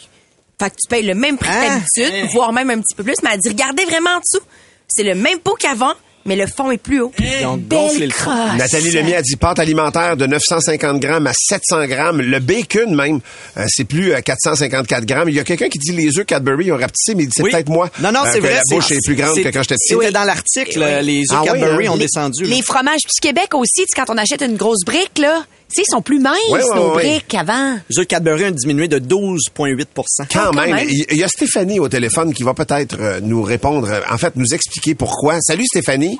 [0.61, 1.79] Fait que tu payes le même prix que Ah.
[1.99, 3.15] d'habitude, voire même un petit peu plus.
[3.23, 4.45] Mais elle dit, regardez vraiment en dessous.
[4.89, 5.93] C'est le même pot qu'avant,
[6.29, 7.13] mais le fond est plus haut.
[7.19, 8.31] Ils ont gonflé Belle le fond.
[8.31, 8.57] crosse.
[8.59, 12.21] Nathalie Lemay a dit pâte alimentaire de 950 grammes à 700 grammes.
[12.21, 13.21] Le bacon, même,
[13.57, 15.29] euh, c'est plus à 454 grammes.
[15.29, 17.43] Il y a quelqu'un qui dit les œufs Cadbury ont rapetissé, mais il dit c'est
[17.43, 17.51] Oui.
[17.51, 17.91] peut-être moi.
[18.01, 18.55] Non, non, euh, c'est vrai.
[18.55, 19.95] La c'est- bouche est plus grande que quand j'étais petit.
[19.99, 21.91] C'était dans l'article, euh, les œufs Ah oui, Cadbury hein?
[21.93, 22.45] ont Les- descendu.
[22.45, 22.49] là.
[22.55, 25.91] Les fromages du Québec aussi, quand on achète une grosse brique, là, tu sais, ils
[25.91, 27.03] sont plus minces, Ouais, ouais, nos ouais.
[27.11, 27.79] briques, qu'avant.
[27.91, 29.87] Les œufs Cadbury ont diminué de 12,8
[30.33, 30.75] Quand, même.
[30.75, 30.87] même.
[30.89, 34.35] Il y a Stéphanie au téléphone qui va peut-être euh, nous répondre, euh, en fait,
[34.37, 35.41] nous expliquer pourquoi.
[35.41, 36.18] Salut Stéphanie.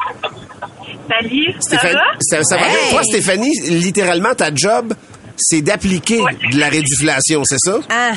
[1.11, 2.03] Salut, ça Stéphanie, va?
[2.21, 2.73] ça, ça va bien?
[2.79, 2.91] Hey!
[2.91, 4.93] Toi, Stéphanie, littéralement, ta job,
[5.37, 6.19] c'est d'appliquer
[6.53, 7.79] de la réduflation, c'est ça?
[7.91, 8.13] Ah,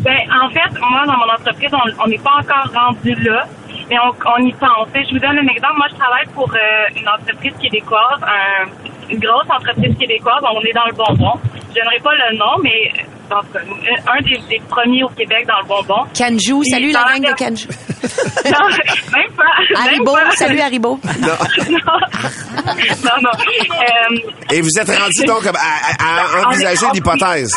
[0.00, 1.70] Ben, en fait, moi, dans mon entreprise,
[2.02, 3.46] on n'est pas encore rendu là,
[3.88, 4.88] mais on, on y pense.
[4.94, 5.76] Je vous donne un exemple.
[5.76, 8.68] Moi, je travaille pour euh, une entreprise québécoise, un-
[9.10, 10.42] une grosse entreprise québécoise.
[10.42, 11.32] On est dans le bonbon.
[11.70, 12.92] Je donnerai pas le nom, mais
[13.30, 16.04] un des, des premiers au Québec dans le bonbon.
[16.16, 17.68] Canjou, Puis, salut la gang de Canjou.
[18.44, 18.68] non,
[19.16, 19.44] même pas.
[19.70, 20.30] même Haribo, pas.
[20.32, 20.98] salut Haribo.
[21.20, 21.28] non,
[21.70, 23.22] non.
[23.22, 23.30] non.
[23.30, 27.54] Euh, Et vous êtes rendu donc à, à- à envisager l'hypothèse.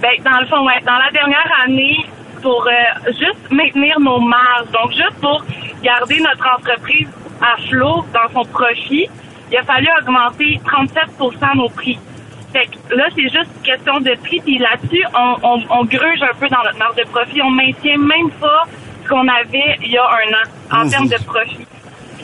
[0.00, 0.80] Ben, dans le fond, ouais.
[0.84, 1.96] Dans la dernière année,
[2.42, 5.44] pour euh, juste maintenir nos marges, donc juste pour
[5.82, 7.08] garder notre entreprise
[7.40, 9.08] à flot dans son profit,
[9.52, 11.98] il a fallu augmenter 37% nos prix.
[12.52, 14.40] Fait que là, c'est juste question de prix.
[14.40, 17.40] Puis là-dessus, on, on, on gruge un peu dans notre marge de profit.
[17.42, 18.64] On maintient même pas
[19.04, 20.32] ce qu'on avait il y a un
[20.78, 21.66] an en termes de profit.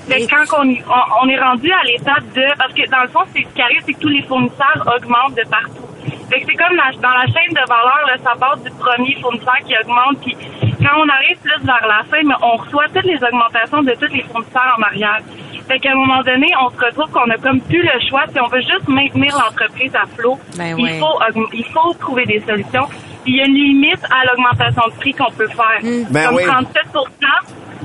[0.09, 2.45] Fait que quand on, on, on est rendu à l'étape de...
[2.57, 5.35] Parce que dans le fond, c'est ce qui arrive, c'est que tous les fournisseurs augmentent
[5.37, 5.85] de partout.
[6.31, 9.17] Fait que c'est comme la- dans la chaîne de valeur, là, ça part du premier
[9.21, 10.21] fournisseur qui augmente.
[10.25, 10.37] Puis
[10.81, 14.13] quand on arrive plus vers la fin, mais on reçoit toutes les augmentations de tous
[14.13, 15.21] les fournisseurs en arrière.
[15.69, 18.23] Fait qu'à un moment donné, on se retrouve qu'on a comme plus le choix.
[18.33, 20.99] Si on veut juste maintenir l'entreprise à flot, Ben il, ouais.
[20.99, 22.87] faut, il faut trouver des solutions.
[23.23, 25.81] Puis il y a une limite à l'augmentation de prix qu'on peut faire.
[26.11, 26.45] Ben comme oui.
[26.47, 26.83] 37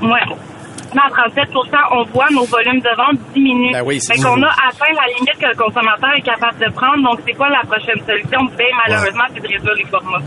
[0.01, 0.35] Ouais.
[0.95, 1.49] Dans 37
[1.91, 3.71] on voit nos volumes de vente diminuer.
[3.73, 7.03] Ben oui, fait qu'on a atteint la limite que le consommateur est capable de prendre.
[7.03, 8.45] Donc, c'est quoi la prochaine solution?
[8.57, 10.19] Ben, malheureusement, c'est de réduire les formats.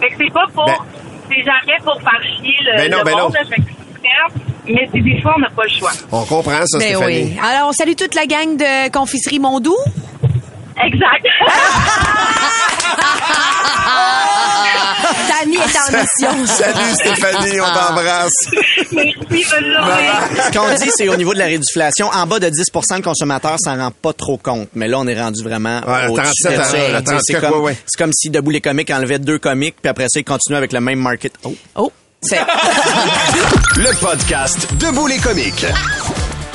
[0.00, 0.66] Fait que c'est pas pour...
[0.66, 0.78] Ben-
[1.28, 4.53] c'est jamais pour faire chier le, Ben non, le ben monde, fait que.
[4.66, 5.92] Mais c'est des fois, on n'a pas le choix.
[6.12, 7.32] On comprend ça, Ben Stéphanie.
[7.34, 7.38] oui.
[7.42, 9.76] Alors, on salue toute la gang de Confiserie Mondou.
[10.82, 11.26] Exact.
[15.28, 16.46] Tani est en mission.
[16.54, 18.32] Salut Stéphanie, on t'embrasse.
[18.92, 20.10] Merci, bonne journée.
[20.52, 23.56] Ce qu'on dit, c'est au niveau de la réduflation, en bas de 10% le consommateur
[23.58, 24.68] s'en rend pas trop compte.
[24.74, 26.76] Mais là, on est rendu vraiment Ouais, au-dessus 37, de ça.
[26.76, 27.00] là.
[27.00, 29.76] le Tu sais, C'est 34, comme, ouais, comme si Debout les comiques enlevait deux comiques,
[29.80, 31.32] puis après ça, ils continuent avec le même market.
[31.44, 31.54] Oh.
[31.76, 31.92] Oh,
[33.76, 35.66] Le podcast Debout les comiques.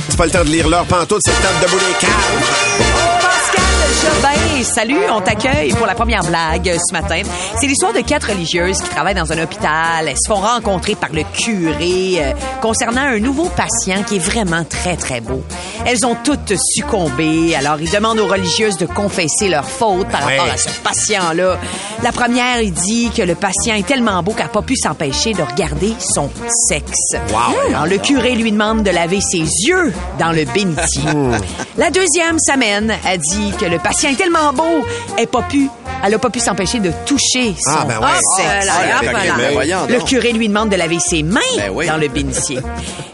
[0.09, 2.98] C'est pas le temps de lire leur pantoute, c'est le temps de les caves.
[3.93, 7.21] Jobin, salut, on t'accueille pour la première blague ce matin.
[7.59, 10.07] C'est l'histoire de quatre religieuses qui travaillent dans un hôpital.
[10.07, 14.63] Elles se font rencontrer par le curé euh, concernant un nouveau patient qui est vraiment
[14.63, 15.43] très, très beau.
[15.85, 20.37] Elles ont toutes succombé, alors ils demandent aux religieuses de confesser leurs fautes par Ouais.
[20.37, 21.57] rapport à ce patient-là.
[22.03, 25.33] La première, il dit que le patient est tellement beau qu'elle n'a pas pu s'empêcher
[25.33, 26.29] de regarder son
[26.69, 27.15] sexe.
[27.31, 27.69] Wow.
[27.69, 31.03] Alors, le curé lui demande de laver ses yeux dans le bénitier.
[31.77, 34.85] La deuxième s'amène, a dit que le patient est tellement beau,
[35.17, 35.69] elle n'a pas pu,
[36.05, 38.05] elle a pas pu s'empêcher de toucher son Ah, ben ouais.
[38.07, 38.59] Ah,
[39.01, 39.01] Ah,
[39.53, 39.85] voilà.
[39.87, 41.87] ben Le curé lui demande de laver ses mains Ben oui.
[41.87, 42.59] dans le bénitier.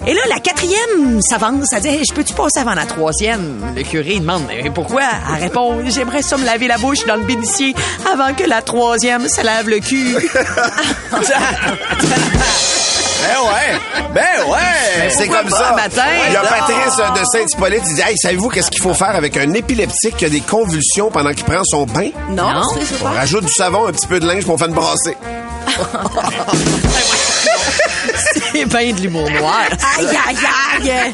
[0.08, 3.84] Et là, la quatrième s'avance, elle dit Hey, Je peux-tu passer avant la troisième Le
[3.84, 5.01] curé demande Mais pourquoi
[5.36, 7.73] Elle répond J'aimerais ça me laver la bouche dans le bénitier
[8.12, 10.15] avant que la troisième se lave le cul.
[13.28, 13.80] Ben ouais!
[14.14, 15.10] Ben ouais!
[15.10, 15.74] C'est comme ça.
[15.76, 16.04] matin?
[16.28, 16.48] Il y a Non.
[16.50, 20.18] Patrice euh, de Saint-Hippolyte qui dit Hey, savez-vous qu'est-ce qu'il faut faire avec un épileptique
[20.18, 22.10] qui a des convulsions pendant qu'il prend son bain?
[22.30, 22.62] Non, Non.
[22.74, 25.18] c'est On rajoute du savon, un petit peu de linge pour fait une brasser.
[28.54, 29.64] C'est bien de l'humour noir.
[29.98, 30.38] Aïe, aïe,
[30.82, 31.14] aïe.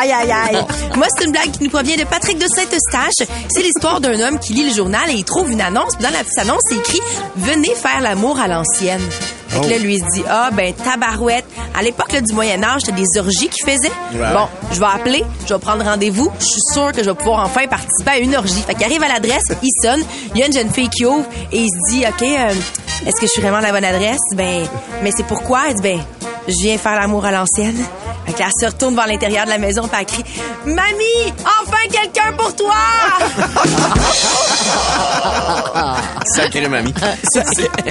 [0.00, 0.64] Aïe, aïe, aïe.
[0.96, 3.28] Moi, c'est une blague qui nous provient de Patrick de Saint-Eustache.
[3.50, 5.94] C'est l'histoire d'un homme qui lit le journal et il trouve une annonce.
[5.96, 7.00] Puis dans la petite annonce, c'est écrit
[7.36, 9.02] «Venez faire l'amour à l'ancienne».
[9.48, 11.44] Fait que là, lui, il se dit, ah, ben, tabarouette.
[11.76, 13.90] À l'époque là, du Moyen-Âge, c'était des orgies qu'il faisait.
[14.14, 14.32] Ouais.
[14.32, 16.30] Bon, je vais appeler, je vais prendre rendez-vous.
[16.38, 18.62] Je suis sûre que je vais pouvoir enfin participer à une orgie.
[18.66, 20.02] Fait qu'il arrive à l'adresse, il sonne,
[20.34, 22.54] il y a une jeune fille qui ouvre et il se dit, OK, euh,
[23.06, 24.20] est-ce que je suis vraiment à la bonne adresse?
[24.34, 24.66] Ben,
[25.02, 25.68] mais c'est pourquoi?
[25.68, 26.00] Il dit, ben,
[26.48, 27.76] je viens faire l'amour à l'ancienne.
[28.26, 30.24] Fait que là, elle se retourne vers l'intérieur de la maison puis elle crie,
[30.66, 31.32] Mamie,
[31.62, 32.68] enfin quelqu'un pour toi!
[36.34, 36.92] Sacré mamie.
[37.32, 37.42] Ça,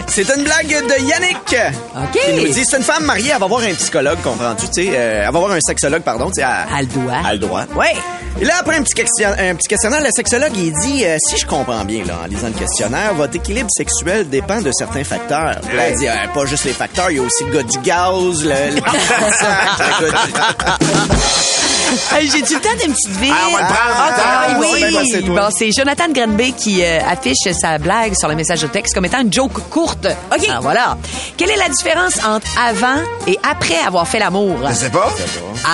[0.08, 1.56] c'est- une blague de Yannick.
[1.96, 2.20] OK.
[2.30, 4.68] Il nous dit, c'est une femme mariée, elle va voir un psychologue, comprends-tu?
[4.68, 6.28] Tu sais, euh, elle va voir un sexologue, pardon.
[6.28, 7.14] tu sais, Elle, Elle doit.
[7.32, 7.64] elle droit.
[7.76, 7.96] Ouais.
[8.40, 11.38] Et là, après un petit, question- un petit questionnaire, le sexologue, il dit, euh, si
[11.38, 15.56] je comprends bien, là, en lisant le questionnaire, votre équilibre sexuel dépend de certains facteurs.
[15.74, 17.80] Là, elle dit, euh, pas juste les facteurs, il y a aussi le gars du
[17.80, 18.92] gaz, le, le gars
[20.00, 20.06] du-
[22.14, 23.34] Hey, J'ai-tu le temps d'une petite ville?
[23.34, 23.96] Ah, on va le prendre.
[23.98, 24.12] Ah,
[24.50, 24.68] Ah, oui.
[24.84, 25.36] oui, c'est toi.
[25.42, 29.06] Bon, c'est Jonathan Granby qui euh, affiche sa blague sur le message de texte comme
[29.06, 30.06] étant une joke courte.
[30.36, 30.50] OK.
[30.62, 30.98] Voilà.
[31.38, 34.58] Quelle est la différence entre avant et après avoir fait l'amour?
[34.70, 35.10] Je sais pas.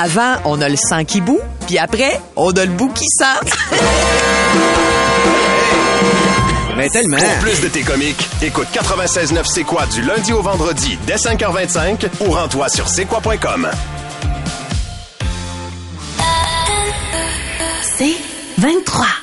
[0.04, 3.52] Avant, on a le sang qui bout, puis après, on a le bout qui sent.
[6.76, 7.18] Mais tellement.
[7.18, 12.08] Pour plus de tes comiques, écoute 96.9 C'est quoi du lundi au vendredi dès 5h25
[12.22, 13.70] ou rends-toi sur c'est quoi.com.
[17.98, 18.16] C'est
[18.58, 19.23] 23.